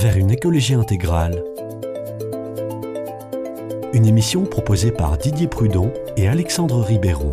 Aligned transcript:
vers 0.00 0.16
une 0.16 0.30
écologie 0.30 0.72
intégrale. 0.72 1.44
Une 3.92 4.06
émission 4.06 4.44
proposée 4.44 4.92
par 4.92 5.18
Didier 5.18 5.46
Prudon 5.46 5.92
et 6.16 6.26
Alexandre 6.26 6.80
Ribeiro. 6.80 7.30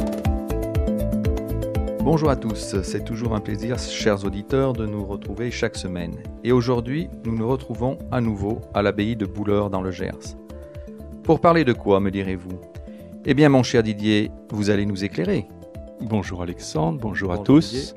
Bonjour 2.02 2.30
à 2.30 2.36
tous, 2.36 2.76
c'est 2.84 3.06
toujours 3.06 3.36
un 3.36 3.40
plaisir, 3.40 3.80
chers 3.80 4.26
auditeurs, 4.26 4.74
de 4.74 4.86
nous 4.86 5.06
retrouver 5.06 5.50
chaque 5.50 5.78
semaine. 5.78 6.16
Et 6.44 6.52
aujourd'hui, 6.52 7.08
nous 7.24 7.38
nous 7.38 7.48
retrouvons 7.48 7.98
à 8.12 8.20
nouveau 8.20 8.60
à 8.74 8.82
l'abbaye 8.82 9.16
de 9.16 9.26
Bouleur 9.26 9.70
dans 9.70 9.82
le 9.82 9.92
Gers. 9.92 10.36
Pour 11.24 11.40
parler 11.40 11.64
de 11.64 11.72
quoi, 11.72 12.02
me 12.02 12.12
direz-vous? 12.12 12.60
Eh 13.26 13.34
bien, 13.34 13.48
mon 13.48 13.64
cher 13.64 13.82
Didier, 13.82 14.30
vous 14.52 14.70
allez 14.70 14.86
nous 14.86 15.06
éclairer. 15.06 15.48
Bonjour 16.02 16.42
Alexandre, 16.42 17.00
bonjour, 17.00 17.32
à 17.32 17.38
tous. 17.38 17.96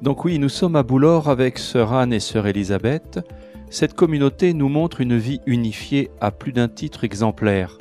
Donc 0.00 0.24
oui, 0.24 0.38
nous 0.38 0.48
sommes 0.48 0.76
à 0.76 0.84
Boulor 0.84 1.28
avec 1.28 1.58
sœur 1.58 1.92
Anne 1.92 2.12
et 2.12 2.20
sœur 2.20 2.46
Elisabeth. 2.46 3.18
Cette 3.72 3.94
communauté 3.94 4.52
nous 4.52 4.68
montre 4.68 5.00
une 5.00 5.16
vie 5.16 5.40
unifiée 5.46 6.10
à 6.20 6.30
plus 6.30 6.52
d'un 6.52 6.68
titre 6.68 7.04
exemplaire. 7.04 7.78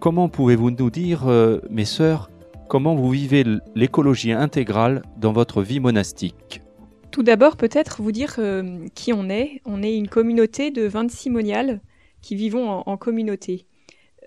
Comment 0.00 0.30
pouvez-vous 0.30 0.70
nous 0.70 0.88
dire, 0.88 1.28
euh, 1.28 1.60
mes 1.68 1.84
sœurs, 1.84 2.30
comment 2.66 2.94
vous 2.94 3.10
vivez 3.10 3.44
l'écologie 3.74 4.32
intégrale 4.32 5.02
dans 5.18 5.34
votre 5.34 5.60
vie 5.60 5.80
monastique? 5.80 6.62
Tout 7.10 7.22
d'abord, 7.22 7.58
peut-être 7.58 8.00
vous 8.00 8.10
dire 8.10 8.36
euh, 8.38 8.86
qui 8.94 9.12
on 9.12 9.28
est. 9.28 9.60
On 9.66 9.82
est 9.82 9.94
une 9.94 10.08
communauté 10.08 10.70
de 10.70 10.86
26 10.86 11.28
moniales 11.28 11.82
qui 12.22 12.34
vivons 12.34 12.70
en, 12.70 12.96
communauté. 12.96 13.66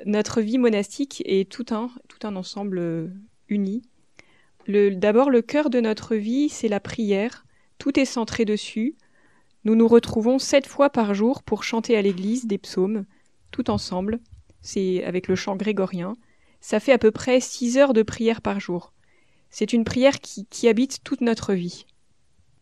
Notre 0.05 0.39
vie 0.39 0.59
monastique 0.59 1.23
est 1.25 1.49
tout 1.49 1.65
un, 1.71 2.35
ensemble 2.35 2.77
euh, 2.77 3.07
uni 3.47 3.81
D'abord, 4.67 5.31
le 5.31 5.41
cœur 5.41 5.71
de 5.71 5.79
notre 5.79 6.15
vie, 6.15 6.47
c'est 6.47 6.67
la 6.67 6.79
prière. 6.79 7.47
Tout 7.79 7.99
est 7.99 8.05
centré 8.05 8.45
dessus. 8.45 8.93
Nous 9.65 9.75
nous 9.75 9.87
retrouvons 9.87 10.39
sept 10.39 10.67
fois 10.67 10.89
par 10.89 11.13
jour 11.13 11.43
pour 11.43 11.63
chanter 11.63 11.97
à 11.97 12.01
l'église 12.01 12.45
des 12.45 12.57
psaumes, 12.57 13.05
tout 13.51 13.69
ensemble. 13.69 14.19
C'est 14.61 15.03
avec 15.03 15.27
le 15.27 15.35
chant 15.35 15.55
grégorien. 15.55 16.15
Ça 16.61 16.79
fait 16.79 16.91
à 16.91 16.97
peu 16.97 17.11
près 17.11 17.39
six 17.39 17.77
heures 17.77 17.93
de 17.93 18.03
prière 18.03 18.41
par 18.41 18.59
jour. 18.59 18.93
C'est 19.49 19.73
une 19.73 19.83
prière 19.83 20.19
qui, 20.19 20.67
habite 20.67 20.99
toute 21.03 21.21
notre 21.21 21.53
vie. 21.53 21.85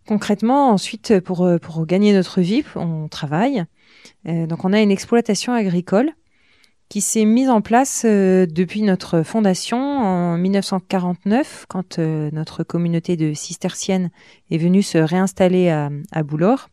Concrètement, 0.08 0.70
ensuite, 0.72 1.20
pour, 1.20 1.48
pour 1.62 1.86
gagner 1.86 2.14
notre 2.14 2.40
vie, 2.40 2.64
on 2.76 3.10
travaille. 3.10 3.66
Euh, 4.28 4.48
donc, 4.48 4.64
on 4.66 4.74
a 4.74 4.82
une 4.82 4.92
exploitation 4.92 5.54
agricole 5.54 6.12
qui 6.90 7.02
s'est 7.02 7.26
mise 7.26 7.50
en 7.50 7.62
place 7.62 8.04
euh, 8.06 8.46
depuis 8.46 8.82
notre 8.82 9.22
fondation 9.24 9.78
en 9.78 10.38
1949, 10.38 11.66
quand 11.68 12.00
euh, 12.00 12.30
notre 12.32 12.64
communauté 12.64 13.18
de 13.18 13.34
cisterciennes 13.34 14.10
est 14.52 14.58
venue 14.58 14.84
se 14.84 14.98
réinstaller 14.98 15.70
à, 15.70 15.90
à 16.14 16.24
Boulor. 16.24 16.70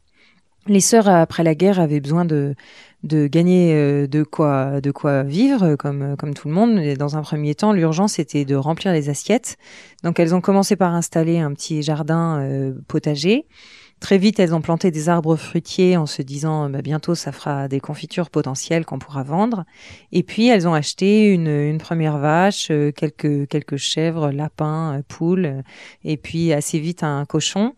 Les 0.66 0.80
sœurs, 0.80 1.08
après 1.08 1.42
la 1.42 1.54
guerre, 1.54 1.78
avaient 1.78 2.00
besoin 2.00 2.24
de, 2.24 2.54
de 3.02 3.26
gagner 3.26 3.74
euh, 3.74 4.06
de 4.06 4.22
quoi, 4.22 4.80
de 4.80 4.90
quoi 4.90 5.22
vivre, 5.22 5.76
comme, 5.76 6.16
comme 6.16 6.34
tout 6.34 6.48
le 6.48 6.54
monde. 6.54 6.78
Et 6.78 6.96
dans 6.96 7.16
un 7.16 7.22
premier 7.22 7.54
temps, 7.54 7.72
l'urgence 7.72 8.18
était 8.18 8.44
de 8.44 8.54
remplir 8.54 8.92
les 8.92 9.08
assiettes. 9.08 9.56
Donc 10.02 10.18
elles 10.18 10.34
ont 10.34 10.40
commencé 10.40 10.76
par 10.76 10.94
installer 10.94 11.38
un 11.38 11.52
petit 11.52 11.82
jardin 11.82 12.72
potager. 12.88 13.46
Très 14.04 14.18
vite, 14.18 14.38
elles 14.38 14.54
ont 14.54 14.60
planté 14.60 14.90
des 14.90 15.08
arbres 15.08 15.34
fruitiers 15.34 15.96
en 15.96 16.04
se 16.04 16.20
disant 16.20 16.68
bah, 16.68 16.82
bientôt 16.82 17.14
ça 17.14 17.32
fera 17.32 17.68
des 17.68 17.80
confitures 17.80 18.28
potentielles 18.28 18.84
qu'on 18.84 18.98
pourra 18.98 19.22
vendre. 19.22 19.64
Et 20.12 20.22
puis 20.22 20.46
elles 20.46 20.68
ont 20.68 20.74
acheté 20.74 21.32
une, 21.32 21.78
première 21.78 22.18
vache, 22.18 22.68
euh, 22.70 22.92
quelques 22.92 23.76
chèvres, 23.78 24.30
lapins, 24.30 24.98
euh, 24.98 25.02
poules, 25.08 25.46
euh, 25.46 25.62
et 26.04 26.18
puis 26.18 26.52
assez 26.52 26.78
vite 26.78 27.02
un 27.02 27.24
cochon 27.24 27.72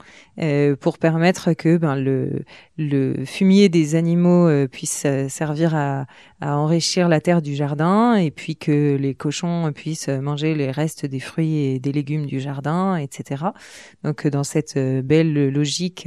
pour 0.80 0.98
permettre 0.98 1.54
que 1.54 1.78
ben, 1.78 1.96
le 1.96 3.24
fumier 3.24 3.70
des 3.70 3.94
animaux 3.94 4.50
puisse 4.68 5.06
servir 5.28 5.74
à 5.74 6.04
enrichir 6.42 7.08
la 7.08 7.22
terre 7.22 7.40
du 7.40 7.54
jardin 7.54 8.16
et 8.16 8.30
puis 8.30 8.54
que 8.54 8.96
les 8.96 9.14
cochons 9.14 9.72
puissent 9.74 10.08
manger 10.08 10.54
les 10.54 10.70
restes 10.70 11.06
des 11.06 11.20
fruits 11.20 11.56
et 11.56 11.78
des 11.78 11.90
légumes 11.90 12.26
du 12.26 12.38
jardin, 12.38 12.96
etc. 12.96 13.44
Donc 14.04 14.26
dans 14.26 14.44
cette 14.44 14.78
belle 14.78 15.48
logique 15.48 16.06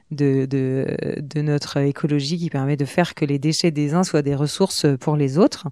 de, 0.11 1.41
notre 1.41 1.77
écologie 1.77 2.37
qui 2.37 2.49
permet 2.49 2.77
de 2.77 2.85
faire 2.85 3.15
que 3.15 3.25
les 3.25 3.39
déchets 3.39 3.71
des 3.71 3.93
uns 3.93 4.03
soient 4.03 4.21
des 4.21 4.35
ressources 4.35 4.85
pour 4.99 5.15
les 5.15 5.37
autres. 5.37 5.67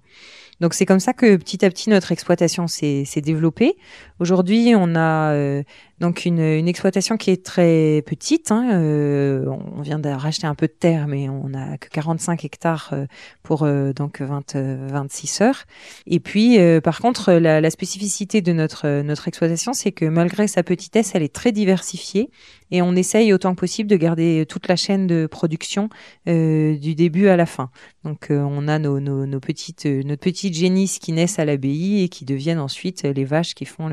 Donc 0.60 0.74
c'est 0.74 0.84
comme 0.84 1.00
ça 1.00 1.14
que 1.14 1.36
petit 1.36 1.64
à 1.64 1.70
petit 1.70 1.88
notre 1.88 2.12
exploitation 2.12 2.66
s'est 2.66 3.04
développée. 3.16 3.76
Aujourd'hui, 4.18 4.74
on 4.76 4.94
a 4.94 5.32
euh, 5.32 5.62
donc 6.00 6.26
une, 6.26 6.38
exploitation 6.68 7.16
qui 7.16 7.30
est 7.30 7.42
très 7.42 8.02
petite. 8.04 8.52
Hein, 8.52 8.68
euh, 8.74 9.46
on 9.74 9.80
vient 9.80 9.98
de 9.98 10.10
racheter 10.10 10.46
un 10.46 10.54
peu 10.54 10.66
de 10.66 10.72
terre, 10.72 11.06
mais 11.08 11.30
on 11.30 11.48
n'a 11.48 11.78
que 11.78 11.88
45 11.88 12.44
hectares 12.44 12.90
euh, 12.92 13.06
pour 13.42 13.66
donc 13.96 14.20
20, 14.20 14.54
26 14.54 15.40
heures. 15.40 15.64
Et 16.06 16.20
puis, 16.20 16.58
par 16.84 17.00
contre, 17.00 17.32
la, 17.32 17.62
la, 17.62 17.70
spécificité 17.70 18.42
de 18.42 18.52
notre 18.52 19.00
notre 19.00 19.28
exploitation, 19.28 19.72
c'est 19.72 19.92
que 19.92 20.04
malgré 20.04 20.46
sa 20.46 20.62
petitesse, 20.62 21.12
elle 21.14 21.22
est 21.22 21.34
très 21.34 21.52
diversifiée 21.52 22.30
et 22.70 22.82
on 22.82 22.94
essaye 22.94 23.32
autant 23.32 23.54
que 23.54 23.60
possible 23.60 23.88
de 23.88 23.96
garder 23.96 24.29
toute 24.48 24.68
la 24.68 24.76
chaîne 24.76 25.06
de 25.06 25.26
production 25.26 25.88
du 26.26 26.94
début 26.94 27.28
à 27.28 27.36
la 27.36 27.46
fin. 27.46 27.70
Donc, 28.04 28.28
on 28.30 28.68
a 28.68 28.78
nos, 28.78 29.40
petites 29.40 29.86
notre 29.86 30.22
petites 30.22 30.54
génisses 30.54 30.98
qui 30.98 31.12
naissent 31.12 31.38
à 31.38 31.44
l'abbaye 31.44 32.02
et 32.02 32.08
qui 32.08 32.24
deviennent 32.24 32.58
ensuite 32.58 33.02
les 33.02 33.24
vaches 33.24 33.54
qui 33.54 33.64
font 33.64 33.88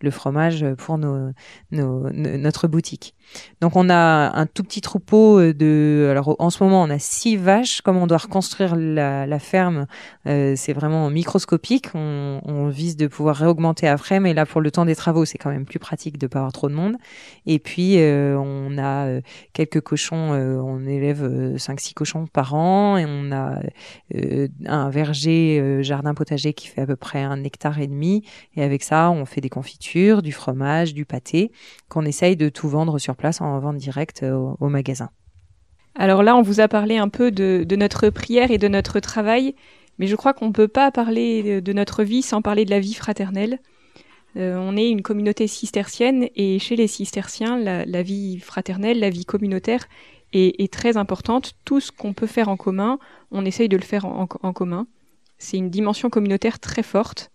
le, 0.00 0.10
fromage 0.10 0.64
pour 0.78 0.98
notre 0.98 2.68
boutique. 2.68 3.14
Donc 3.60 3.76
on 3.76 3.88
a 3.88 4.36
un 4.36 4.46
tout 4.46 4.62
petit 4.62 4.80
troupeau 4.80 5.38
euh, 5.38 5.54
de. 5.54 6.08
Alors 6.10 6.36
en 6.38 6.50
ce 6.50 6.62
moment 6.62 6.82
on 6.82 6.90
a 6.90 6.98
six 6.98 7.36
vaches. 7.36 7.80
Comme 7.80 7.96
on 7.96 8.06
doit 8.06 8.18
reconstruire 8.18 8.76
la, 8.76 9.38
ferme, 9.38 9.86
euh, 10.26 10.54
c'est 10.56 10.72
vraiment 10.72 11.08
microscopique. 11.10 11.88
On, 11.94 12.68
vise 12.72 12.96
de 12.96 13.06
pouvoir 13.06 13.36
réaugmenter 13.36 13.88
après, 13.88 14.18
mais 14.20 14.34
là 14.34 14.46
pour 14.46 14.60
le 14.60 14.70
temps 14.70 14.84
des 14.84 14.96
travaux, 14.96 15.24
c'est 15.24 15.36
quand 15.36 15.50
même 15.50 15.66
plus 15.66 15.78
pratique 15.78 16.16
de 16.16 16.26
pas 16.26 16.38
avoir 16.38 16.52
trop 16.52 16.68
de 16.68 16.74
monde. 16.74 16.96
Et 17.44 17.58
puis 17.58 17.98
euh, 17.98 18.38
on 18.38 18.78
a 18.78 19.20
quelques 19.52 19.80
cochons. 19.80 20.32
on 20.32 20.86
élève 20.86 21.56
cinq 21.58 21.80
six 21.80 21.94
cochons 21.94 22.26
par 22.26 22.54
an 22.54 22.96
et 22.96 23.04
on 23.06 23.32
a 23.32 23.51
un 24.66 24.90
verger 24.90 25.82
jardin 25.82 26.14
potager 26.14 26.52
qui 26.52 26.68
fait 26.68 26.82
à 26.82 26.86
peu 26.86 26.96
près 26.96 27.22
un 27.22 27.42
hectare 27.44 27.78
et 27.80 27.86
demi. 27.86 28.24
Et 28.56 28.62
avec 28.62 28.82
ça, 28.82 29.10
on 29.10 29.24
fait 29.24 29.40
des 29.40 29.48
confitures, 29.48 30.22
du 30.22 30.32
fromage, 30.32 30.94
du 30.94 31.04
pâté 31.04 31.52
qu'on 31.88 32.04
essaye 32.04 32.36
de 32.36 32.48
tout 32.48 32.68
vendre 32.68 32.98
sur 32.98 33.16
place 33.16 33.40
en 33.40 33.58
vente 33.58 33.76
directe 33.76 34.24
au, 34.24 34.68
magasin. 34.68 35.10
Alors 35.94 36.22
là, 36.22 36.36
on 36.36 36.42
vous 36.42 36.60
a 36.60 36.68
parlé 36.68 36.96
un 36.96 37.08
peu 37.08 37.30
de, 37.30 37.76
notre 37.76 38.08
prière 38.10 38.50
et 38.50 38.58
de 38.58 38.68
notre 38.68 39.00
travail, 39.00 39.54
mais 39.98 40.06
je 40.06 40.16
crois 40.16 40.32
qu'on 40.32 40.46
ne 40.46 40.52
peut 40.52 40.68
pas 40.68 40.90
parler 40.90 41.60
de 41.60 41.72
notre 41.72 42.02
vie 42.02 42.22
sans 42.22 42.42
parler 42.42 42.64
de 42.64 42.70
la 42.70 42.80
vie 42.80 42.94
fraternelle. 42.94 43.58
Euh, 44.36 44.56
on 44.56 44.76
est 44.76 44.88
une 44.88 45.02
communauté 45.02 45.46
cistercienne 45.46 46.28
et 46.34 46.58
chez 46.58 46.76
les 46.76 46.86
cisterciens, 46.86 47.58
la, 47.58 48.02
vie 48.02 48.38
fraternelle, 48.38 48.98
la 48.98 49.10
vie 49.10 49.24
communautaire 49.24 49.88
est, 50.32 50.72
très 50.72 50.96
importante. 50.96 51.52
Tout 51.64 51.80
ce 51.80 51.92
qu'on 51.92 52.12
peut 52.12 52.26
faire 52.26 52.48
en 52.48 52.56
commun, 52.56 52.98
on 53.30 53.44
essaye 53.44 53.68
de 53.68 53.76
le 53.76 53.82
faire 53.82 54.04
en, 54.06 54.26
commun. 54.26 54.86
C'est 55.38 55.56
une 55.56 55.70
dimension 55.70 56.10
communautaire 56.10 56.60
très 56.60 56.82
forte. 56.82 57.30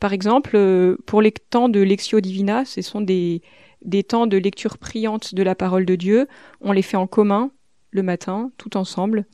Par 0.00 0.12
exemple, 0.12 0.52
euh, 0.54 0.96
pour 1.06 1.22
les 1.22 1.32
temps 1.32 1.68
de 1.68 1.80
Lectio 1.80 2.20
Divina, 2.20 2.64
ce 2.64 2.82
sont 2.82 3.00
des, 3.00 3.42
des 3.84 4.02
temps 4.02 4.26
de 4.26 4.36
lecture 4.36 4.78
priante 4.78 5.34
de 5.34 5.42
la 5.42 5.54
parole 5.54 5.86
de 5.86 5.94
Dieu. 5.94 6.26
On 6.60 6.72
les 6.72 6.82
fait 6.82 6.96
en 6.96 7.06
commun 7.06 7.50
le 7.90 8.02
matin, 8.02 8.50
tout 8.56 8.76
ensemble. 8.76 9.26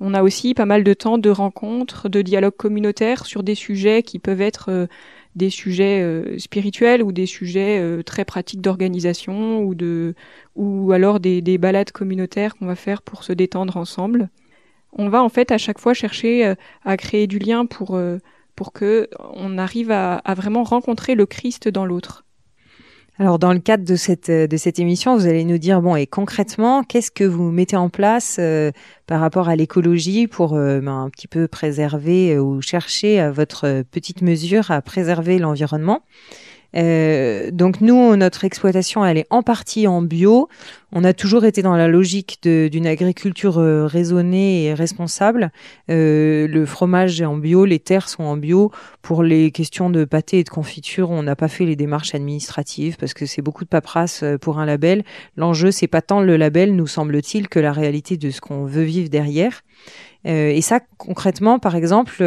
On 0.00 0.12
a 0.12 0.22
aussi 0.22 0.54
pas 0.54 0.66
mal 0.66 0.84
de 0.84 0.92
temps 0.92 1.18
de 1.18 1.30
rencontres, 1.30 2.08
de 2.08 2.20
dialogues 2.20 2.56
communautaires 2.56 3.24
sur 3.26 3.42
des 3.42 3.54
sujets 3.54 4.02
qui 4.02 4.18
peuvent 4.18 4.40
être 4.40 4.70
euh, 4.70 4.86
des 5.34 5.50
sujets 5.50 6.02
euh, 6.02 6.38
spirituels 6.38 7.02
ou 7.02 7.12
des 7.12 7.26
sujets 7.26 7.80
euh, 7.80 8.02
très 8.02 8.24
pratiques 8.24 8.60
d'organisation 8.60 9.60
ou 9.62 9.74
de 9.74 10.14
ou 10.56 10.92
alors 10.92 11.20
des, 11.20 11.40
des 11.42 11.58
balades 11.58 11.92
communautaires 11.92 12.54
qu'on 12.56 12.66
va 12.66 12.76
faire 12.76 13.02
pour 13.02 13.24
se 13.24 13.32
détendre 13.32 13.76
ensemble. 13.76 14.30
On 14.92 15.08
va 15.08 15.22
en 15.22 15.28
fait 15.28 15.50
à 15.50 15.58
chaque 15.58 15.80
fois 15.80 15.94
chercher 15.94 16.54
à 16.84 16.96
créer 16.96 17.26
du 17.26 17.40
lien 17.40 17.66
pour 17.66 17.98
pour 18.54 18.72
que 18.72 19.08
on 19.18 19.58
arrive 19.58 19.90
à 19.90 20.22
vraiment 20.36 20.62
rencontrer 20.62 21.16
le 21.16 21.26
Christ 21.26 21.68
dans 21.68 21.84
l'autre. 21.84 22.23
Alors, 23.16 23.38
dans 23.38 23.52
le 23.52 23.60
cadre 23.60 23.84
de 23.84 23.94
cette, 23.94 24.28
euh, 24.28 24.48
de 24.48 24.56
cette 24.56 24.80
émission, 24.80 25.16
vous 25.16 25.26
allez 25.26 25.44
nous 25.44 25.58
dire, 25.58 25.80
bon, 25.80 25.94
et 25.94 26.04
concrètement, 26.04 26.82
qu'est-ce 26.82 27.12
que 27.12 27.22
vous 27.22 27.52
mettez 27.52 27.76
en 27.76 27.88
place 27.88 28.38
euh, 28.40 28.72
par 29.06 29.20
rapport 29.20 29.48
à 29.48 29.54
l'écologie 29.54 30.26
pour 30.26 30.54
euh, 30.54 30.80
ben, 30.80 31.02
un 31.02 31.10
petit 31.10 31.28
peu 31.28 31.46
préserver 31.46 32.36
ou 32.40 32.60
chercher 32.60 33.20
à 33.20 33.30
votre 33.30 33.84
petite 33.92 34.20
mesure 34.20 34.72
à 34.72 34.82
préserver 34.82 35.38
l'environnement? 35.38 36.02
Euh, 36.76 37.50
donc 37.50 37.80
nous, 37.80 38.16
notre 38.16 38.44
exploitation, 38.44 39.04
elle 39.04 39.18
est 39.18 39.26
en 39.30 39.42
partie 39.42 39.86
en 39.86 40.02
bio. 40.02 40.48
On 40.92 41.02
a 41.02 41.12
toujours 41.12 41.44
été 41.44 41.62
dans 41.62 41.76
la 41.76 41.88
logique 41.88 42.38
d'une 42.44 42.86
agriculture 42.86 43.58
euh, 43.58 43.86
raisonnée 43.86 44.64
et 44.64 44.74
responsable. 44.74 45.50
Euh, 45.90 46.46
le 46.46 46.66
fromage 46.66 47.20
est 47.20 47.24
en 47.24 47.36
bio, 47.36 47.64
les 47.64 47.80
terres 47.80 48.08
sont 48.08 48.22
en 48.22 48.36
bio. 48.36 48.70
Pour 49.02 49.22
les 49.22 49.50
questions 49.50 49.90
de 49.90 50.04
pâté 50.04 50.38
et 50.38 50.44
de 50.44 50.48
confiture, 50.48 51.10
on 51.10 51.22
n'a 51.22 51.36
pas 51.36 51.48
fait 51.48 51.64
les 51.64 51.76
démarches 51.76 52.14
administratives 52.14 52.96
parce 52.96 53.14
que 53.14 53.26
c'est 53.26 53.42
beaucoup 53.42 53.64
de 53.64 53.68
paperasse 53.68 54.24
pour 54.40 54.58
un 54.58 54.66
label. 54.66 55.04
L'enjeu, 55.36 55.70
c'est 55.70 55.88
pas 55.88 56.02
tant 56.02 56.20
le 56.20 56.36
label, 56.36 56.74
nous 56.76 56.86
semble-t-il, 56.86 57.48
que 57.48 57.58
la 57.58 57.72
réalité 57.72 58.16
de 58.16 58.30
ce 58.30 58.40
qu'on 58.40 58.64
veut 58.64 58.82
vivre 58.82 59.08
derrière. 59.08 59.62
Et 60.26 60.62
ça, 60.62 60.80
concrètement, 60.96 61.58
par 61.58 61.76
exemple, 61.76 62.24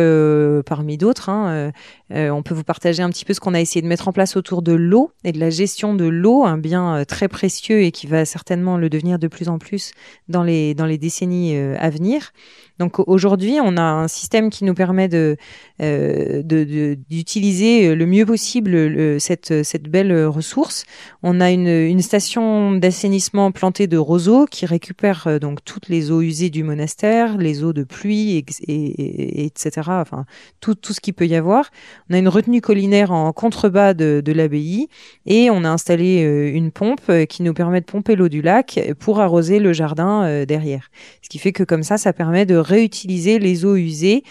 parmi 0.67 0.97
d'autres, 0.97 1.29
hein, 1.29 1.71
euh, 2.11 2.29
on 2.29 2.43
peut 2.43 2.53
vous 2.53 2.63
partager 2.63 3.03
un 3.03 3.09
petit 3.09 3.25
peu 3.25 3.33
ce 3.33 3.39
qu'on 3.39 3.53
a 3.53 3.61
essayé 3.61 3.81
de 3.81 3.87
mettre 3.87 4.07
en 4.07 4.13
place 4.13 4.37
autour 4.37 4.61
de 4.61 4.73
l'eau 4.73 5.11
et 5.23 5.31
de 5.31 5.39
la 5.39 5.49
gestion 5.49 5.93
de 5.93 6.05
l'eau, 6.05 6.45
un 6.45 6.57
bien 6.57 7.03
très 7.05 7.27
précieux 7.27 7.81
et 7.81 7.91
qui 7.91 8.07
va 8.07 8.25
certainement 8.25 8.77
le 8.77 8.89
devenir 8.89 9.19
de 9.19 9.27
plus 9.27 9.49
en 9.49 9.59
plus 9.59 9.91
dans 10.27 10.43
les, 10.43 10.73
dans 10.73 10.85
les 10.85 10.97
décennies 10.97 11.55
à 11.55 11.89
venir. 11.89 12.31
Donc 12.79 12.99
aujourd'hui, 13.07 13.57
on 13.61 13.75
a 13.75 13.81
un 13.81 14.07
système 14.07 14.51
qui 14.51 14.63
nous 14.63 14.75
permet 14.75 15.07
de 15.07 15.35
d'utiliser 15.79 17.95
le 17.95 18.05
mieux 18.05 18.25
possible 18.25 19.19
cette, 19.19 19.63
cette 19.63 19.89
belle 19.89 20.25
ressource. 20.25 20.85
On 21.23 21.41
a 21.41 21.51
une, 21.51 21.67
une 21.67 22.01
station 22.01 22.73
d'assainissement 22.73 23.51
plantée 23.51 23.87
de 23.87 23.97
roseaux 23.97 24.45
qui 24.45 24.65
récupère 24.65 25.39
donc 25.39 25.63
toutes 25.65 25.89
les 25.89 26.11
eaux 26.11 26.21
usées 26.21 26.49
du 26.49 26.63
monastère, 26.63 27.37
les 27.37 27.63
eau 27.63 27.73
de 27.73 27.83
pluie, 27.83 28.43
et, 28.67 29.45
etc. 29.45 29.81
Enfin, 29.87 30.25
tout, 30.59 30.75
tout 30.75 30.93
ce 30.93 31.01
qu'il 31.01 31.13
peut 31.13 31.27
y 31.27 31.35
avoir. 31.35 31.69
On 32.09 32.13
a 32.13 32.19
une 32.19 32.29
retenue 32.29 32.61
collinaire 32.61 33.11
en 33.11 33.33
contrebas 33.33 33.93
de, 33.93 34.21
de 34.23 34.31
l'abbaye 34.31 34.87
et 35.25 35.49
on 35.49 35.65
a 35.65 35.69
installé 35.69 36.23
euh, 36.23 36.49
une 36.53 36.71
pompe 36.71 37.01
euh, 37.09 37.25
qui 37.25 37.43
nous 37.43 37.53
permet 37.53 37.81
de 37.81 37.85
pomper 37.85 38.15
l'eau 38.15 38.29
du 38.29 38.41
lac 38.41 38.79
pour 38.99 39.19
arroser 39.19 39.59
le 39.59 39.73
jardin 39.73 40.23
euh, 40.23 40.45
derrière. 40.45 40.89
Ce 41.21 41.27
qui 41.27 41.37
fait 41.37 41.51
que 41.51 41.63
comme 41.63 41.83
ça, 41.83 41.97
ça 41.97 42.13
permet 42.13 42.45
de 42.45 42.55
réutiliser 42.55 43.39
les 43.39 43.65
eaux 43.65 43.75
usées 43.75 44.23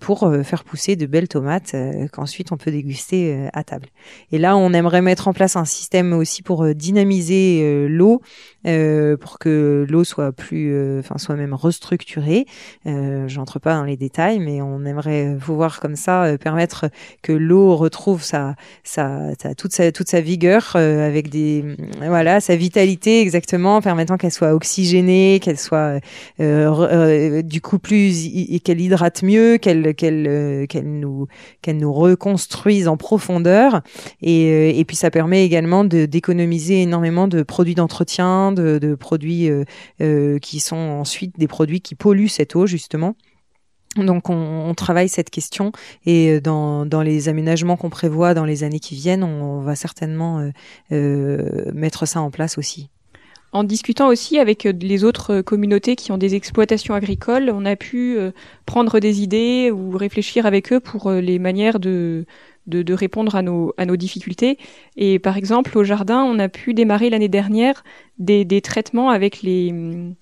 pour 0.00 0.30
faire 0.44 0.64
pousser 0.64 0.94
de 0.94 1.06
belles 1.06 1.28
tomates 1.28 1.74
qu'ensuite 2.12 2.52
on 2.52 2.56
peut 2.56 2.70
déguster 2.70 3.48
à 3.54 3.64
table. 3.64 3.86
Et 4.30 4.38
là, 4.38 4.56
on 4.56 4.72
aimerait 4.72 5.00
mettre 5.00 5.28
en 5.28 5.32
place 5.32 5.56
un 5.56 5.64
système 5.64 6.12
aussi 6.12 6.42
pour 6.42 6.74
dynamiser 6.74 7.88
l'eau, 7.88 8.20
pour 8.64 9.38
que 9.38 9.86
l'eau 9.88 10.04
soit 10.04 10.32
plus, 10.32 10.98
enfin, 10.98 11.16
soit 11.16 11.36
même 11.36 11.54
restructurée. 11.54 12.44
J'entre 12.84 13.58
pas 13.58 13.74
dans 13.74 13.84
les 13.84 13.96
détails, 13.96 14.38
mais 14.38 14.60
on 14.60 14.84
aimerait 14.84 15.36
pouvoir 15.40 15.80
comme 15.80 15.96
ça 15.96 16.36
permettre 16.38 16.90
que 17.22 17.32
l'eau 17.32 17.76
retrouve 17.76 18.22
sa, 18.22 18.54
sa, 18.82 19.30
sa, 19.40 19.54
toute 19.54 19.72
sa 19.72 19.92
toute 19.92 20.08
sa 20.08 20.20
vigueur 20.20 20.72
euh, 20.76 21.06
avec 21.06 21.28
des 21.28 21.64
voilà 21.98 22.40
sa 22.40 22.56
vitalité 22.56 23.20
exactement, 23.20 23.80
permettant 23.80 24.16
qu'elle 24.16 24.32
soit 24.32 24.54
oxygénée, 24.54 25.40
qu'elle 25.42 25.58
soit 25.58 26.00
euh, 26.40 27.42
du 27.42 27.60
coup 27.60 27.78
plus 27.78 28.26
et 28.26 28.60
qu'elle 28.60 28.80
hydrate 28.80 29.22
mieux, 29.22 29.58
qu'elle 29.58 29.94
qu'elle 29.94 30.66
qu'elle 30.68 30.98
nous 31.00 31.26
qu'elle 31.62 31.78
nous 31.78 31.92
reconstruise 31.92 32.88
en 32.88 32.96
profondeur. 32.96 33.82
Et, 34.22 34.78
et 34.78 34.84
puis 34.84 34.96
ça 34.96 35.10
permet 35.10 35.44
également 35.44 35.84
de 35.84 36.06
d'économiser 36.06 36.82
énormément 36.82 37.28
de 37.28 37.42
produits 37.42 37.74
d'entretien, 37.74 38.52
de, 38.52 38.78
de 38.78 38.94
produits 38.94 39.50
qui 40.40 40.60
sont 40.60 40.76
ensuite 40.76 41.38
des 41.38 41.48
produits 41.48 41.80
qui 41.80 41.94
polluent 41.94 42.28
cette 42.28 42.56
eau 42.56 42.66
justement. 42.66 43.14
Donc 43.96 44.28
on, 44.28 44.74
travaille 44.74 45.08
cette 45.08 45.30
question 45.30 45.72
et 46.04 46.32
euh, 46.32 46.40
dans, 46.40 47.02
les 47.02 47.28
aménagements 47.28 47.76
qu'on 47.76 47.90
prévoit 47.90 48.34
dans 48.34 48.44
les 48.44 48.64
années 48.64 48.80
qui 48.80 48.94
viennent, 48.94 49.22
on, 49.22 49.60
va 49.60 49.76
certainement 49.76 50.40
euh, 50.40 50.50
euh, 50.92 51.70
mettre 51.72 52.06
ça 52.06 52.20
en 52.20 52.30
place 52.30 52.58
aussi. 52.58 52.88
En 53.52 53.62
discutant 53.62 54.08
aussi 54.08 54.40
avec 54.40 54.64
les 54.64 55.04
autres 55.04 55.40
communautés 55.40 55.94
qui 55.94 56.10
ont 56.10 56.18
des 56.18 56.34
exploitations 56.34 56.92
agricoles, 56.92 57.52
on 57.54 57.64
a 57.64 57.76
pu 57.76 58.18
prendre 58.66 58.98
des 58.98 59.22
idées 59.22 59.70
ou 59.70 59.96
réfléchir 59.96 60.44
avec 60.44 60.72
eux 60.72 60.80
pour 60.80 61.12
les 61.12 61.38
manières 61.38 61.78
de, 61.78 62.26
répondre 62.68 63.36
à 63.36 63.42
nos, 63.42 63.96
difficultés. 63.96 64.58
Et 64.96 65.20
par 65.20 65.36
exemple, 65.36 65.78
au 65.78 65.84
jardin, 65.84 66.24
on 66.24 66.40
a 66.40 66.48
pu 66.48 66.74
démarrer 66.74 67.10
l'année 67.10 67.28
dernière 67.28 67.84
des, 68.18 68.60
traitements 68.60 69.08
avec 69.08 69.44
le, 69.44 70.16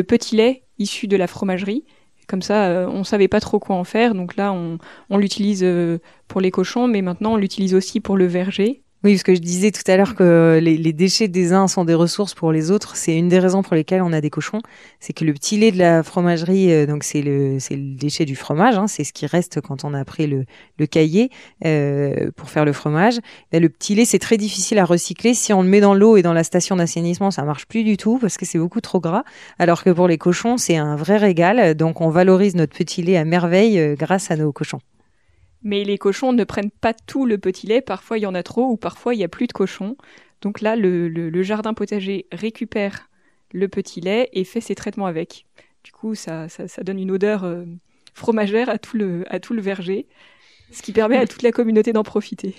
petit 0.00 0.36
lait 0.36 0.62
issu 0.78 1.06
de 1.06 1.18
la 1.18 1.26
fromagerie. 1.26 1.84
Comme 2.30 2.42
ça, 2.42 2.68
euh, 2.68 2.86
on 2.86 3.02
savait 3.02 3.26
pas 3.26 3.40
trop 3.40 3.58
quoi 3.58 3.74
en 3.74 3.82
faire. 3.82 4.14
Donc 4.14 4.36
là, 4.36 4.52
on, 4.52 4.78
on 5.08 5.18
l'utilise 5.18 5.64
euh, 5.64 5.98
pour 6.28 6.40
les 6.40 6.52
cochons, 6.52 6.86
mais 6.86 7.02
maintenant 7.02 7.32
on 7.32 7.36
l'utilise 7.36 7.74
aussi 7.74 7.98
pour 7.98 8.16
le 8.16 8.26
verger. 8.26 8.84
Oui, 9.02 9.14
parce 9.14 9.22
que 9.22 9.34
je 9.34 9.40
disais 9.40 9.70
tout 9.70 9.90
à 9.90 9.96
l'heure 9.96 10.14
que 10.14 10.58
les, 10.60 10.76
les, 10.76 10.92
déchets 10.92 11.26
des 11.26 11.54
uns 11.54 11.68
sont 11.68 11.86
des 11.86 11.94
ressources 11.94 12.34
pour 12.34 12.52
les 12.52 12.70
autres. 12.70 12.96
C'est 12.96 13.16
une 13.16 13.28
des 13.28 13.38
raisons 13.38 13.62
pour 13.62 13.74
lesquelles 13.74 14.02
on 14.02 14.12
a 14.12 14.20
des 14.20 14.28
cochons. 14.28 14.60
C'est 14.98 15.14
que 15.14 15.24
le 15.24 15.32
petit 15.32 15.56
lait 15.56 15.72
de 15.72 15.78
la 15.78 16.02
fromagerie, 16.02 16.70
euh, 16.70 16.84
donc 16.84 17.02
c'est 17.02 17.22
le, 17.22 17.54
le 17.54 17.96
déchet 17.96 18.26
du 18.26 18.36
fromage, 18.36 18.76
hein, 18.76 18.86
c'est 18.88 19.04
ce 19.04 19.14
qui 19.14 19.24
reste 19.24 19.62
quand 19.62 19.84
on 19.84 19.94
a 19.94 20.04
pris 20.04 20.26
le, 20.26 20.44
le 20.78 20.86
cahier 20.86 21.30
euh, 21.64 22.30
pour 22.36 22.50
faire 22.50 22.66
le 22.66 22.74
fromage. 22.74 23.20
Ben, 23.52 23.62
le 23.62 23.70
petit 23.70 23.94
lait, 23.94 24.04
c'est 24.04 24.18
très 24.18 24.36
difficile 24.36 24.78
à 24.78 24.84
recycler. 24.84 25.32
Si 25.32 25.54
on 25.54 25.62
le 25.62 25.68
met 25.68 25.80
dans 25.80 25.94
l'eau 25.94 26.18
et 26.18 26.22
dans 26.22 26.34
la 26.34 26.44
station 26.44 26.76
d'assainissement, 26.76 27.30
ça 27.30 27.42
marche 27.44 27.64
plus 27.64 27.84
du 27.84 27.96
tout 27.96 28.18
parce 28.18 28.36
que 28.36 28.44
c'est 28.44 28.58
beaucoup 28.58 28.82
trop 28.82 29.00
gras. 29.00 29.24
Alors 29.58 29.82
que 29.82 29.88
pour 29.88 30.08
les 30.08 30.18
cochons, 30.18 30.58
c'est 30.58 30.76
un 30.76 30.96
vrai 30.96 31.16
régal. 31.16 31.74
Donc 31.74 32.02
on 32.02 32.10
valorise 32.10 32.54
notre 32.54 32.76
petit 32.76 33.02
lait 33.02 33.16
à 33.16 33.24
merveille 33.24 33.78
euh, 33.80 33.94
grâce 33.94 34.30
à 34.30 34.36
nos 34.36 34.52
cochons. 34.52 34.80
Mais 35.62 35.84
les 35.84 35.98
cochons 35.98 36.32
ne 36.32 36.44
prennent 36.44 36.70
pas 36.70 36.94
tout 36.94 37.26
le 37.26 37.38
petit 37.38 37.66
lait, 37.66 37.80
parfois 37.80 38.18
il 38.18 38.22
y 38.22 38.26
en 38.26 38.34
a 38.34 38.42
trop 38.42 38.64
ou 38.70 38.76
parfois 38.76 39.14
il 39.14 39.20
y 39.20 39.24
a 39.24 39.28
plus 39.28 39.46
de 39.46 39.52
cochons. 39.52 39.96
Donc 40.40 40.60
là, 40.60 40.74
le, 40.76 41.42
jardin 41.42 41.74
potager 41.74 42.26
récupère 42.32 43.10
le 43.52 43.68
petit 43.68 44.00
lait 44.00 44.30
et 44.32 44.44
fait 44.44 44.60
ses 44.60 44.74
traitements 44.74 45.06
avec. 45.06 45.46
Du 45.84 45.92
coup, 45.92 46.14
ça, 46.14 46.48
ça, 46.48 46.82
donne 46.82 46.98
une 46.98 47.10
odeur 47.10 47.44
euh, 47.44 47.64
fromagère 48.14 48.68
à 48.68 48.78
tout 48.78 48.96
le 48.96 49.60
verger, 49.60 50.06
ce 50.72 50.82
qui 50.82 50.92
permet 50.92 51.16
à 51.16 51.26
toute 51.26 51.42
la 51.42 51.52
communauté 51.52 51.92
d'en 51.92 52.04
profiter. 52.04 52.54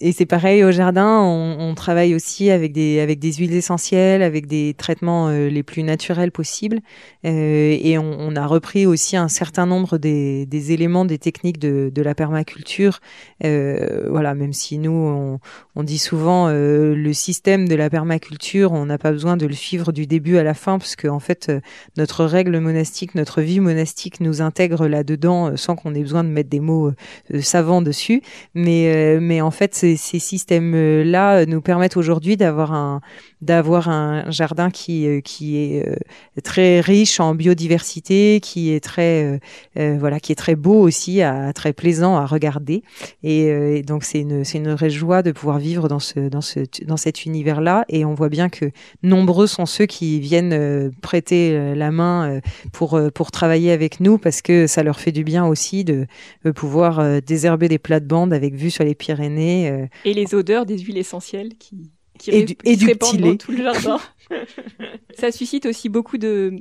Et 0.00 0.12
c'est 0.12 0.26
pareil 0.26 0.62
au 0.64 0.70
jardin, 0.70 1.22
on, 1.22 1.74
travaille 1.74 2.14
aussi 2.14 2.50
avec 2.50 2.72
des 2.72 3.00
avec 3.00 3.18
des 3.18 3.32
huiles 3.32 3.54
essentielles, 3.54 4.22
avec 4.22 4.46
des 4.46 4.74
traitements 4.74 5.28
euh, 5.28 5.48
les 5.48 5.62
plus 5.62 5.82
naturels 5.82 6.30
possibles, 6.30 6.80
euh, 7.24 7.76
et 7.80 7.96
on, 7.96 8.36
a 8.36 8.46
repris 8.46 8.84
aussi 8.84 9.16
un 9.16 9.28
certain 9.28 9.64
nombre 9.64 9.96
des, 9.96 10.44
des 10.44 10.72
éléments, 10.72 11.06
des 11.06 11.18
techniques 11.18 11.58
de, 11.58 11.90
de 11.94 12.02
la 12.02 12.14
permaculture. 12.14 13.00
Euh, 13.44 14.08
voilà, 14.10 14.34
même 14.34 14.52
si 14.52 14.78
nous 14.78 14.92
on, 14.92 15.40
on 15.74 15.82
dit 15.82 15.98
souvent 15.98 16.48
le 16.50 17.12
système 17.14 17.66
de 17.66 17.74
la 17.74 17.88
permaculture, 17.88 18.72
on 18.72 18.84
n'a 18.84 18.98
pas 18.98 19.12
besoin 19.12 19.38
de 19.38 19.46
le 19.46 19.54
suivre 19.54 19.92
du 19.92 20.06
début 20.06 20.36
à 20.36 20.42
la 20.42 20.54
fin, 20.54 20.78
parce 20.78 20.96
que 20.96 21.08
en 21.08 21.20
fait 21.20 21.50
notre 21.96 22.26
règle 22.26 22.58
monastique, 22.58 23.14
notre 23.14 23.40
vie 23.40 23.60
monastique 23.60 24.20
nous 24.20 24.42
intègre 24.42 24.86
là-dedans 24.86 25.56
sans 25.56 25.76
qu'on 25.76 25.94
ait 25.94 26.02
besoin 26.02 26.24
de 26.24 26.28
mettre 26.28 26.50
des 26.50 26.60
mots 26.60 26.92
savants 27.40 27.80
dessus. 27.80 28.22
Mais 28.54 29.18
mais 29.20 29.40
en 29.40 29.50
fait 29.50 29.77
ces, 29.78 30.18
systèmes-là 30.18 31.46
nous 31.46 31.60
permettent 31.60 31.96
aujourd'hui 31.96 32.36
d'avoir 32.36 32.72
un 32.72 33.00
d'avoir 33.40 33.88
un 33.88 34.28
jardin 34.30 34.70
qui 34.70 35.06
euh, 35.06 35.20
qui 35.20 35.56
est 35.58 35.86
euh, 35.86 35.94
très 36.42 36.80
riche 36.80 37.20
en 37.20 37.34
biodiversité, 37.34 38.40
qui 38.42 38.72
est 38.72 38.80
très 38.80 39.40
euh, 39.78 39.96
voilà, 39.98 40.18
qui 40.18 40.32
est 40.32 40.36
très 40.36 40.56
beau 40.56 40.80
aussi, 40.80 41.20
très 41.54 41.72
plaisant 41.72 42.16
à 42.16 42.26
regarder. 42.26 42.82
Et, 43.22 43.82
donc 43.82 44.04
c'est 44.04 44.20
une 44.20 44.74
vraie 44.74 44.90
joie 44.90 45.22
de 45.22 45.32
pouvoir 45.32 45.58
vivre 45.58 45.88
dans 45.88 45.98
ce 45.98 46.28
dans 46.28 46.40
ce 46.40 46.60
dans 46.84 46.96
cet 46.96 47.24
univers-là. 47.24 47.84
Et 47.88 48.04
on 48.04 48.14
voit 48.14 48.28
bien 48.28 48.48
que 48.48 48.70
nombreux 49.02 49.46
sont 49.46 49.66
ceux 49.66 49.86
qui 49.86 50.20
viennent 50.20 50.92
prêter 51.00 51.74
la 51.74 51.90
main 51.90 52.40
pour 52.72 53.00
pour 53.14 53.30
travailler 53.30 53.72
avec 53.72 54.00
nous 54.00 54.18
parce 54.18 54.42
que 54.42 54.66
ça 54.66 54.82
leur 54.82 54.98
fait 55.00 55.12
du 55.12 55.24
bien 55.24 55.46
aussi 55.46 55.84
de, 55.84 56.06
de 56.44 56.50
pouvoir 56.50 57.22
désherber 57.22 57.68
des 57.68 57.78
plates-bandes 57.78 58.32
avec 58.32 58.54
vue 58.54 58.70
sur 58.70 58.84
les 58.84 58.94
Pyrénées 58.94 59.67
euh, 59.70 59.86
et 60.04 60.14
les 60.14 60.34
odeurs 60.34 60.66
des 60.66 60.78
huiles 60.78 60.98
essentielles 60.98 61.56
qui, 61.58 61.90
qui, 62.18 62.30
et 62.30 62.44
du, 62.44 62.56
et 62.64 62.76
du 62.76 62.86
petit 62.96 63.18
lait. 63.18 63.36
tout 63.36 63.52
le 63.52 63.62
jardin. 63.62 63.98
ça 65.14 65.32
suscite 65.32 65.66
aussi 65.66 65.88
beaucoup 65.88 66.18
de 66.18 66.60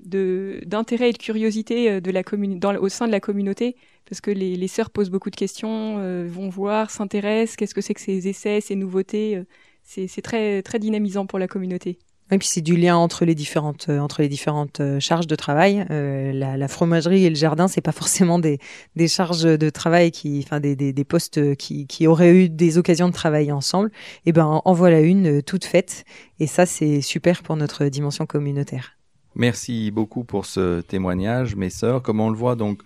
d'intérêt 0.65 1.09
et 1.09 1.13
de 1.13 1.17
curiosité 1.17 1.89
euh, 1.89 1.99
de 1.99 2.11
la 2.11 2.23
commune 2.23 2.59
dans 2.59 2.75
au 2.75 2.89
sein 2.89 3.07
de 3.07 3.11
la 3.11 3.19
communauté 3.19 3.75
parce 4.09 4.21
que 4.21 4.31
les, 4.31 4.55
les 4.55 4.67
sœurs 4.67 4.89
posent 4.89 5.09
beaucoup 5.09 5.29
de 5.29 5.35
questions, 5.35 5.97
euh, 5.99 6.27
vont 6.29 6.47
voir, 6.47 6.89
s'intéressent, 6.89 7.57
qu'est-ce 7.57 7.75
que 7.75 7.81
c'est 7.81 7.93
que 7.93 8.01
ces 8.01 8.27
essais, 8.29 8.61
ces 8.61 8.75
nouveautés. 8.75 9.43
c'est 9.83 10.21
très 10.21 10.61
très 10.61 10.79
dynamisant 10.79 11.25
pour 11.25 11.39
la 11.39 11.47
communauté. 11.47 11.99
Et 12.31 12.37
puis 12.37 12.47
c'est 12.47 12.61
du 12.61 12.75
lien 12.75 12.97
entre 12.97 13.23
les 13.23 13.35
différentes 13.35 13.87
euh, 13.89 13.99
entre 13.99 14.21
les 14.21 14.27
différentes 14.27 14.81
euh, 14.81 14.99
charges 14.99 15.27
de 15.27 15.35
travail. 15.35 15.85
Euh, 15.91 16.33
la, 16.33 16.57
la, 16.57 16.67
fromagerie 16.67 17.23
et 17.25 17.29
le 17.29 17.35
jardin, 17.35 17.67
c'est 17.67 17.81
pas 17.81 17.91
forcément 17.93 18.39
des, 18.39 18.59
des 18.95 19.07
charges 19.07 19.43
de 19.43 19.69
travail 19.69 20.11
qui, 20.11 20.41
enfin 20.43 20.59
des, 20.59 20.75
des, 20.75 20.91
des 20.91 21.03
postes 21.05 21.55
qui, 21.55 21.87
qui 21.87 22.07
auraient 22.07 22.35
eu 22.35 22.49
des 22.49 22.77
occasions 22.77 23.07
de 23.07 23.13
travailler 23.13 23.51
ensemble. 23.51 23.89
Et 24.25 24.29
eh 24.29 24.31
ben 24.33 24.61
en 24.63 24.73
voilà 24.73 24.99
une 24.99 25.41
toute 25.41 25.65
faite. 25.65 26.03
Et 26.39 26.47
ça 26.47 26.65
c'est 26.65 27.01
super 27.01 27.43
pour 27.43 27.55
notre 27.55 27.85
dimension 27.85 28.25
communautaire. 28.25 28.97
Merci 29.35 29.91
beaucoup 29.91 30.23
pour 30.23 30.45
ce 30.45 30.81
témoignage, 30.81 31.55
mes 31.55 31.69
sœurs. 31.69 32.01
Comme 32.01 32.19
on 32.19 32.29
le 32.29 32.37
voit 32.37 32.55
donc, 32.55 32.81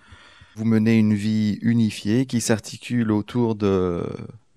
vous 0.56 0.66
menez 0.66 0.98
une 0.98 1.14
vie 1.14 1.58
unifiée 1.62 2.26
qui 2.26 2.42
s'articule 2.42 3.12
autour 3.12 3.56
de 3.56 4.04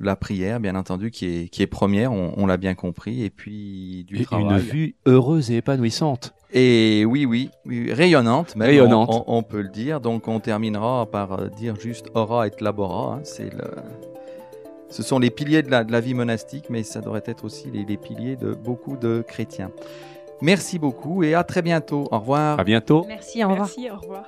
la 0.04 0.16
prière, 0.16 0.61
bien 0.61 0.75
entendu, 0.75 1.11
qui 1.11 1.26
est, 1.26 1.49
qui 1.49 1.62
est 1.62 1.66
première, 1.66 2.12
on, 2.12 2.46
l'a 2.46 2.56
bien 2.56 2.75
compris, 2.75 3.25
et 3.25 3.30
puis 3.30 4.04
du 4.06 4.25
travail. 4.25 4.46
Une 4.46 4.58
vue 4.58 4.94
heureuse 5.06 5.50
et 5.50 5.56
épanouissante. 5.56 6.34
Et 6.52 7.04
oui, 7.04 7.26
oui, 7.26 7.50
rayonnante, 7.92 8.54
même, 8.54 8.68
rayonnante. 8.68 9.25
On, 9.26 9.42
peut 9.42 9.61
le 9.61 9.68
dire. 9.68 10.00
Donc 10.00 10.28
on 10.28 10.38
terminera 10.38 11.06
par 11.11 11.32
euh, 11.32 11.49
dire 11.49 11.75
juste 11.80 12.06
ora 12.14 12.46
et 12.46 12.50
labora. 12.61 13.14
Hein, 13.14 13.20
c'est 13.25 13.52
le... 13.52 13.70
Ce 14.88 15.02
sont 15.02 15.18
les 15.18 15.30
piliers 15.30 15.62
de 15.62 15.70
la, 15.70 15.82
de 15.82 15.90
la, 15.90 16.00
vie 16.00 16.14
monastique, 16.14 16.66
mais 16.70 16.84
ça 16.84 17.00
devrait 17.00 17.25
être 17.26 17.44
aussi 17.44 17.68
les, 17.73 17.84
les 17.84 17.96
piliers 17.96 18.37
de 18.37 18.54
beaucoup 18.54 18.96
de 18.96 19.25
chrétiens. 19.26 19.73
Merci 20.40 20.78
beaucoup 20.78 21.25
et 21.25 21.34
à 21.34 21.42
très 21.42 21.62
bientôt. 21.62 22.06
Au 22.12 22.18
revoir. 22.20 22.61
À 22.61 22.64
bientôt. 22.64 23.04
Merci, 23.08 23.42
au 23.42 23.49
revoir. 23.49 23.66
Merci, 23.66 23.90
au 23.90 23.96
revoir. 23.96 24.26